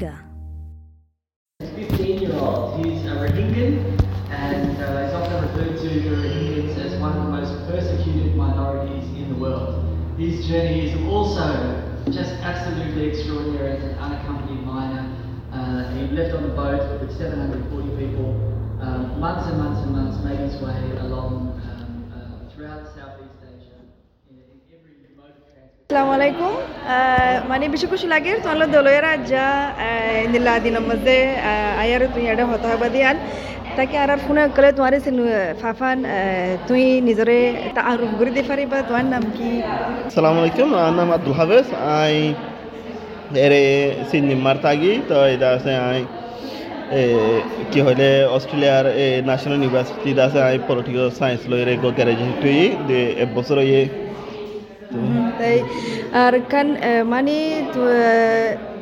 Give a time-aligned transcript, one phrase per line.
[0.00, 0.16] Rohingya.
[1.60, 2.84] 15 year old.
[2.84, 4.00] He's a Rohingyan
[4.30, 9.04] and uh, is often referred to the Rohingyans as one of the most persecuted minorities
[9.16, 9.84] in the world.
[10.18, 11.44] His journey is also
[12.10, 15.04] just absolutely extraordinary as an unaccompanied minor.
[15.52, 18.30] Uh, he left on a boat with 740 people,
[18.80, 23.49] um, months and months and months, made his way along um, uh, throughout Southeast Asia
[25.90, 26.52] আসসালামু আলাইকুম।
[27.50, 29.46] মানে বেশি খুশি লাগে তোমার দলয়েরা যা
[30.26, 31.16] ইন্দিল্লা দিনের মধ্যে
[31.82, 33.16] আয়ার তুই এটা হত হবা দিয়ান।
[33.76, 34.94] তাকে আর ফোনে কলে তোমার
[35.60, 35.98] ফাফান
[36.68, 37.38] তুই নিজরে
[37.74, 39.50] তা আর ঘুরে দিয়ে পারিবা তোমার নাম কি?
[40.10, 41.66] Assalamu আলাইকুম, আমার নাম আব্দুল হাফেজ।
[42.00, 42.14] আই,
[43.44, 43.62] এরে
[44.08, 46.00] সিডনি মারতাগি, তো এটা আছে আই
[47.70, 48.86] কি হইলে অস্ট্রেলিয়ার
[49.28, 52.58] ন্যাশনাল ইউনিভার্সিটি আছে আই পলিটিক্যাল সায়েন্স লইরে গো গ্রাজুয়েট তুই
[53.22, 53.82] এক বছর ইয়ে
[55.40, 55.56] তাই
[56.22, 56.68] আর কান
[57.12, 57.34] মানে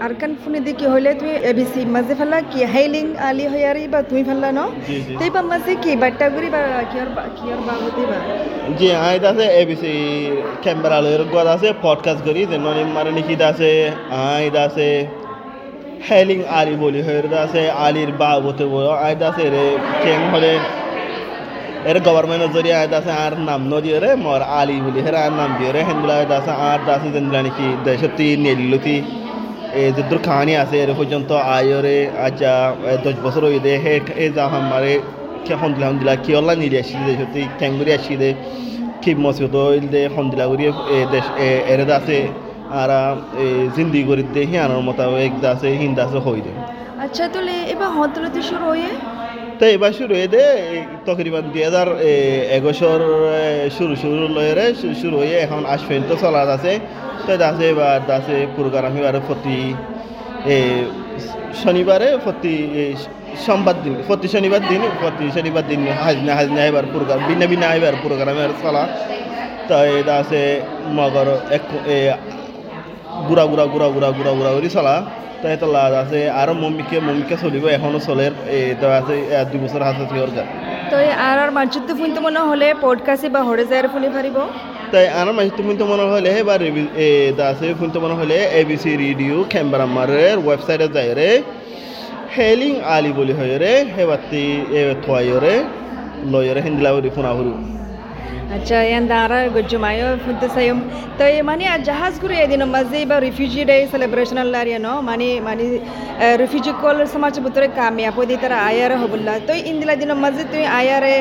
[0.04, 4.00] আর কান ফোনে দিয়ে কি হইলে তুমি এবিসি মাঝে ফেলা কি হাইলিং আলি হইয়ারি বা
[4.08, 8.02] তুমি ফেললা ন জি, জি। তাই বা মাঝে কি বাট্টা গুড়ি বা কিয়র কিয়র বাবতি
[8.10, 8.18] বা
[8.78, 9.92] যে আই আছে এবিসি
[10.62, 13.70] ক্যামেরা লইরে গদ আছে পডকাস্ট করি যে ননি মারে নিকি আছে
[14.26, 14.88] আই আছে
[16.08, 19.64] হেলিং আলি বলি হইরে আছে আলির বা বতে বলো আই আছে রে
[20.02, 20.52] কেন হলে
[21.90, 25.32] এর গভর্নমেন্ট জরিয়া আয় দাসে আর নাম ন দিয়ে রে, মর আলি বলি। হের আর
[25.40, 28.96] নাম দিয়ে রে, হেন্দলা দাসে আর দাসে জেন্দলা নাকি দেশতি, নেলিলতি।
[29.80, 32.54] এ যদ্দুর কাহানি আছে, এর পর্যন্ত আয়রে আজা
[33.04, 33.94] দশ বছর হয়ে দে, হে
[34.24, 34.94] এ যা আমারে
[35.46, 38.30] কে হন্দিলা হন্দিলা, কি অল্লা নিলি আসি দে সত্যি ক্যাঙ্গুরি আসি দে,
[39.02, 40.64] কি মসজিদ হইল দে, হন্দিলা করি
[41.14, 41.26] দেশ
[41.72, 42.20] এর দাসে
[42.80, 42.90] আর
[43.76, 46.52] জিন্দি করি দে, হিয়ানোর মোতাবেক দাসে হিন্দাসে হই দে।
[47.04, 48.90] আচ্ছা তাহলে এবার হতলতে শুরু হয়ে
[49.58, 50.44] তো এবার শুরু হয়ে দে
[51.06, 51.88] তকরিবান দুই হাজার
[52.56, 53.00] এগোশর
[53.78, 54.66] শুরু শুরু লয়েরে
[55.02, 56.72] শুরু হয়ে এখন আজ পর্যন্ত চলা আছে
[57.26, 59.58] তো আছে এবার আছে প্রোগ্রাম এবার প্রতি
[60.46, 60.56] এ,
[61.64, 62.54] শনিবারে প্রতি
[63.46, 67.94] সোমবার দিন প্রতি শনিবার দিন প্রতি শনিবার দিন হাজনা হাজনা এবার প্রোগ্রাম ভিন্ন ভিন্ন এবার
[68.02, 68.82] প্রোগ্রাম এবার চলা।
[69.68, 70.40] তো এটা আছে
[70.96, 71.62] মগর এক
[73.28, 74.94] গুড়া গুড়া গুড়া গুড়া গুড়া গুড়া করে চলা।
[75.42, 75.66] তাই তো
[75.96, 78.26] আছে আরও মম্মিকে মম্মিকে চলিব এখনও চলে
[78.80, 80.44] তো আছে এ, দুই বছর হাতে থিওর গা
[80.90, 84.36] তো এই আর আর মানচিত্র ফুনতে মনে হলে পডকাস্টে বা হরে যায় ফুনি পারিব
[84.92, 87.08] তাই আনার মাঝে তুমি তো মনে হলে বা রিভি- এ
[87.42, 91.30] আছে ফুন তো মনে হলে এবিসি রেডিও ক্যামেরা মারের ওয়েবসাইটে যায় রে
[92.36, 95.54] হেলিং আলি বলি হয় রে হে বাতি এ থোয়াই রে
[96.24, 97.52] লয়রে হিন্দিলা বলি ফোনা হরু
[98.56, 100.78] আচ্ছা ইয়ান দাঁড়া গজ্জুমায়ো ফুনতে সাইম
[101.18, 105.28] তো এই মানে আর জাহাজ ঘুরে এদিন মাঝে বা রিফিউজি ডে সেলিব্রেশন আল্লাহ নো মানে
[105.48, 105.64] মানে
[106.42, 111.14] রিফিউজি কল সমাজ ভিতরে কামিয়াব দি তারা আয়ারে হবুল্লা তো ইন্দিলা দিন মাঝে তুই আয়ারে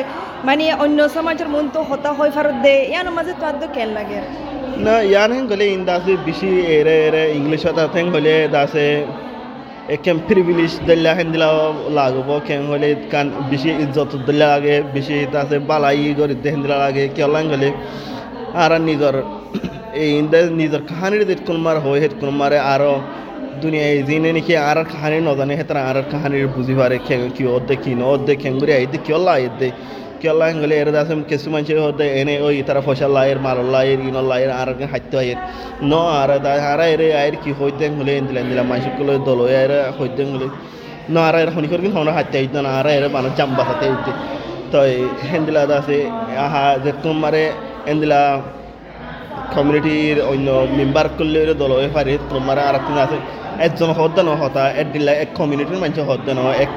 [0.44, 4.18] মানে অন্য সমাজের মন তো হতা হয় ফারত দে ইয়ান মাঝে তো আদৌ কেন লাগে
[4.84, 8.06] না ইয়ান হেন গলে ইন দাসে বেশি এরে এরে ইংলিশ কথা থেন
[9.88, 11.48] হলে একেম প্রিভিলেজ দিল্লা হেন দিলা
[11.98, 17.04] লাগব কেন হলে কান বেশি ইজ্জত দিল্লা লাগে, বেশি দাসে বালাই করে দেহেন দিলা লাগে
[17.16, 17.68] কেলান গলে।
[18.62, 19.14] আর নিজর
[20.02, 20.12] এই
[20.60, 22.94] নিজর কাহানির দিত কোন মার হয়, হেত কোন মারে আরও
[23.62, 26.96] দুনিয়ায় জিনে নাকি আর কাহানি নজানে, হেতরা আর কাহানির বুঝি পারে
[27.36, 29.68] কি অর্ধে কি ন অর্ধে খেঙ্গুরি আইতে কি অল্লা আইতে
[30.20, 34.00] কি অল্লা গলে এর দাসম কিছু মানুষ হতে এনে ওই তারা ফসা লায়ের মাল লায়ের
[34.00, 35.38] ইন লায়ের আর হাইতে আয়ের
[35.82, 36.30] ন আর
[36.64, 40.48] আর এর আয়ের কি হইতে হলে ইন্দিলা ইন্দিলা মানুষগুলো দল এর হইতে হলে
[41.10, 44.12] ন আর এর হনি করকিন হনা হাইতে আইতে না আর এর বানা জাম্বা হাতে আইতে
[44.72, 44.78] তো
[45.30, 45.98] হেন্দিলা দাসে
[46.38, 47.44] আহা যে তোমারে
[47.86, 48.20] এন্দিলা
[49.54, 50.48] কমিউনিটির অন্য
[50.78, 53.18] মেম্বার করলে দল হয়ে পারে তোমার আর আছে
[53.58, 56.70] একজন হদ্দা ন হতা এক দিলা এক কমিউনিটির মানুষ হদ্দা ন এক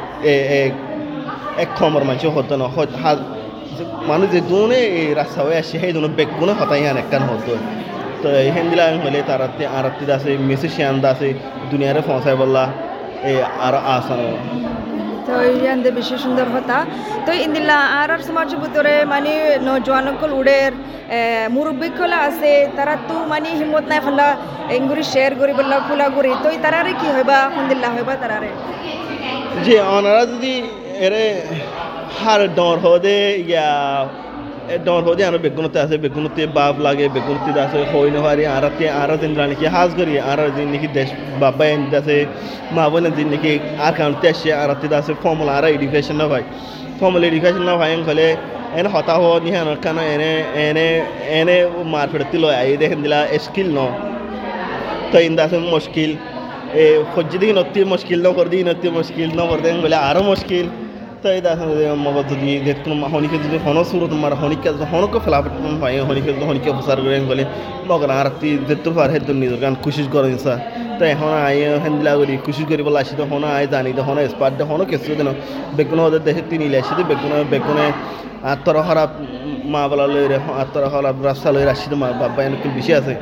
[1.57, 2.97] এক খমর মানুষ ন হত-
[3.77, 7.21] যে মানুষ যে দুনে এই রাস্তা হয়ে আসে সেই দুনে বেগ গুণে হতাই আন একখান
[7.21, 7.47] হদ্দ
[8.23, 11.33] তো এই হেন্দিলা হলে তার আর একটি আছে মিউজিশিয়ান আছে
[11.71, 12.67] দুনিয়ারে পৌঁছাই বললা
[13.23, 14.29] এই আর আসানো।
[15.27, 16.85] তো ইয়ান দে বেশি সুন্দর হতা।
[17.25, 20.71] তো ইন্দিলা আর আর সমাজের ভিতরে মানে নজওয়ানকল উড়ের
[21.49, 24.37] মুরব্বিকলা আছে তারা তো মানে হিম্মত নাই ফেলা
[24.69, 28.49] এঙ্গুরি শেয়ার করি বললা খোলা করি। তো তারারে কি হইবা হন্দিল্লা হইবা তারারে?
[29.63, 30.61] যে ওনারা যদি
[31.01, 31.23] এরে
[32.17, 33.67] হার ডর হদে ইয়া
[34.85, 39.31] ডর হদে আর বেগুনতে আছে বেগুনতে বাপ লাগে বেগুনতে আছে হই নহারি আরাতে আরা দিন
[39.41, 41.09] নাকি হাজ করি আর দিন নাকি দেশ
[41.41, 42.17] বাবা এন আছে
[42.75, 46.43] মা বোন দিন নাকি আর কাউন্টে আসে আরাতে আছে ফর্মুলা আর এডুকেশন না ভাই
[46.99, 48.27] ফর্মুলা এডুকেশন না ভাই হলে
[48.73, 50.31] এনে হতা হো নি হান কান এনে
[50.65, 50.87] এনে
[51.39, 51.57] এনে
[51.91, 53.79] মার ফেরতি লয় আই দেখেন দিলা স্কিল ন
[55.11, 56.11] তো ইন্দা আছে মুশকিল
[56.75, 60.21] এ খোঁজ দিকে নতি মুশকিল ন করে দিই নতি মুশকিল ন করে দেন বলে আরও
[60.31, 60.65] মুশকিল
[61.21, 61.65] তো এই দেখা
[62.05, 66.97] মগজ যদি দেখুন হনিকে যদি হন সুরত মার হনিকে হনকে ফেলাফট পাই হনিকে হনিকে প্রচার
[67.03, 67.43] করে বলে
[67.87, 70.53] মগর আর তি যেতে পারে হেতু নিজের গান কোশিশ করে ইনসা
[70.97, 74.17] তো এখন আই হেন্দিলা করি কুশি করি বলে আসি তো হন আই জানি তো হন
[74.33, 75.29] স্পার্ট হন কেসু দেন
[75.77, 77.85] বেগুন ওদের দেশে তিনি আসি তো বেগুন বেগুনে
[78.51, 79.03] আত্মর হরা
[79.73, 83.13] মা বলা লই রে আত্মর হরা রাস্তা লই আসি তো মা বাবা এনকে বেশি আছে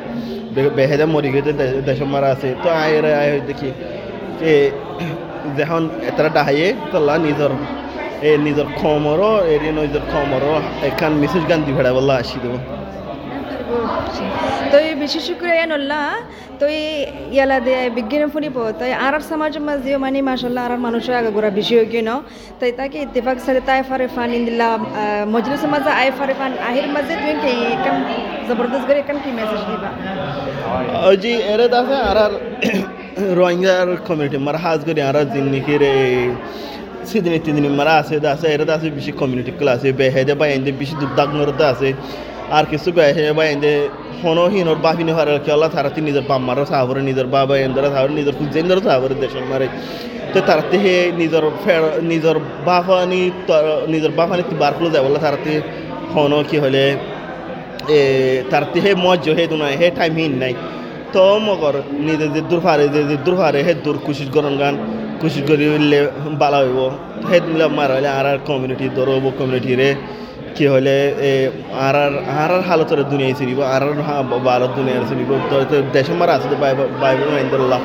[0.76, 1.52] বেহেদে মরি গেছে
[1.88, 3.70] দেশ মারা আছে তো আই রে আই দেখি
[4.40, 4.54] যে
[5.60, 7.52] যখন এতটা ডাহাইয়ে তোলা নিজর
[8.28, 10.56] এ নিজর খমরও এর নিজর খমরও।
[10.90, 12.58] এখান মেসেজ গান দি ভেড়া বললা আসি দেবো।
[14.72, 16.02] তো এই বিশেষ করে নল্লা
[16.60, 16.66] তো
[17.36, 21.50] ইয়ালা দে বিজ্ঞান ফুনি পো তাই আর সমাজ মাঝে মানে মাশাল্লাহ আর মানুষ আগা গোরা
[21.60, 22.04] বেশি হয়ে গিয়ে
[22.60, 24.68] তাই তাকে ইত্তেফাক সারে তাই ফারে ফান ইন্দিল্লা
[25.34, 27.54] মজলিস মাঝে আই ফারে ফান আহির মাঝে তুই কি
[27.86, 27.98] কাম
[28.48, 29.90] জবরদস্ত করে কাম কি মেসেজ দিবা?
[31.22, 32.34] জি এরে দাসে আর আর
[33.40, 35.18] রোহিঙ্গার কমিউনিটি মারা হাজ করি আর
[37.12, 40.46] জিন্নিকি রে সিদিন তিদিন মারা আছে দাসে এরে দাসে বেশি কমিউনিটি গুলো আছে বেহেদে বা
[40.48, 41.90] এন্দে বেশি দুর্দাগ নরতে আছে
[42.50, 43.74] আর কিছু বেহেদে বা এন্দে
[44.22, 48.80] হনো হিনর বাহিনী হার কেলা তারাতি নিজের বাম্মারও সাহরে নিজের বাবা এন্দরা সাহরে নিজের কুজেন্দর
[48.84, 49.68] সাহরে দেশের মারে
[50.34, 53.24] তো তারাতে হে নিজের ফের নিজের বাফানি
[53.88, 55.52] নিজের বাফানি বার খুলে যায় বলে তারাতে
[56.14, 56.84] হনো কি হলে
[57.90, 58.00] এ
[58.50, 60.54] তারাতে হে মজ হে দুনাই হে টাইম হিন নাই
[61.14, 64.76] তো মগর নিজে যে দূর ফারে যে দূর ফারে হে দূর কুশিস গরম গান
[65.22, 65.66] কুশিস করি
[66.42, 66.80] বালা হইব।
[67.30, 69.90] হে মিলে মারা হইলে আর আর কমিউনিটি ধরব কমিউনিটি রে।
[70.56, 70.96] কি হলে
[71.30, 71.32] এ
[71.86, 76.34] আর আর আর আর হালতরে দুনিয়ায় চিনিব আর আর ভারত দুনিয়ার চিনিব। তো দেশে মারা
[76.38, 76.48] আছে
[77.02, 77.82] বাইবেল ইন্দুল্লাহ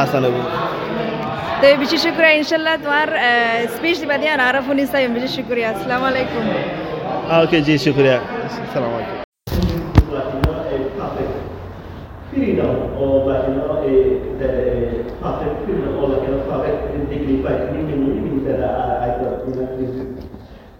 [0.00, 0.38] আসান হইব।
[1.60, 3.08] তো বিশেষ করে ইনশাল্লাহ তোমার
[3.74, 6.44] স্পিচ দিবা দিয়া আর ফোন ইস্তাই বিশেষ শুক্রিয়া। আসসালামু আলাইকুম।
[7.42, 8.18] ওকে জি শুক্রিয়া।
[8.64, 9.22] আসসালামু আলাইকুম।
[12.36, 13.94] freedom or like you know a
[14.40, 14.50] the
[15.22, 16.23] perfect freedom or like
[16.98, 20.28] know perfect dignified living living that uh, I, I thought you know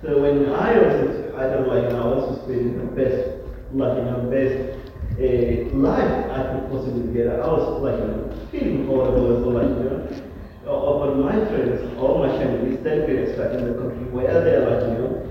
[0.03, 3.39] so when I was I like you know, I was spending the best
[3.73, 4.81] like you know best
[5.19, 7.29] a life I could possibly get.
[7.29, 10.21] I was like you know feeling horrible so like you know.
[10.67, 14.83] Over my friends all my families that we expect in the country where they're like
[14.89, 15.29] you know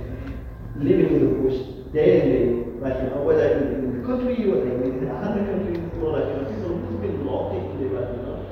[0.77, 1.59] living in the bush.
[1.93, 6.25] Day like you know whether in, in the country or in other countries or like
[6.25, 8.42] you know people who've been locked into like you know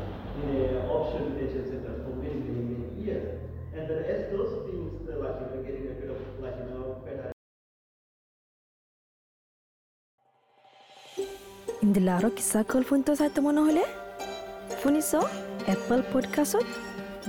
[11.91, 13.83] আৰু কিচা call ফোনটো চাই তোমাৰ নহ'লে
[14.81, 15.11] শুনিছ
[15.67, 16.67] Apple পডকাষ্টত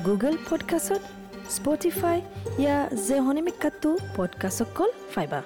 [0.07, 1.03] Google পডকাষ্টত
[1.51, 2.19] Spotify
[2.63, 5.41] ইয়াৰ জেহনিমিকাটো পডকাষ্টক কল পাইবা